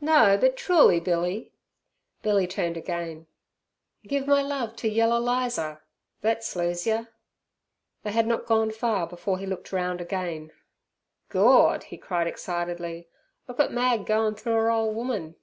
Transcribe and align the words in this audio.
"No, 0.00 0.36
but 0.36 0.56
truly, 0.56 0.98
Billy." 0.98 1.52
Billy 2.22 2.48
turned 2.48 2.76
again. 2.76 3.28
"Give 4.02 4.26
my 4.26 4.42
love 4.42 4.74
to 4.78 4.88
yaller 4.88 5.20
Lizer; 5.20 5.84
thet 6.22 6.40
slues 6.42 6.86
yer!" 6.86 7.06
They 8.02 8.10
had 8.10 8.26
not 8.26 8.46
gone 8.46 8.72
far 8.72 9.06
before 9.06 9.38
he 9.38 9.46
looked 9.46 9.70
round 9.70 10.00
again. 10.00 10.50
"Gord!" 11.28 11.84
he 11.84 11.98
cried 11.98 12.26
excitedly. 12.26 13.06
"Look 13.46 13.60
at 13.60 13.70
Mag 13.72 14.06
goin' 14.06 14.34
through 14.34 14.54
'er 14.56 14.70
ole 14.72 14.92
woman!" 14.92 15.36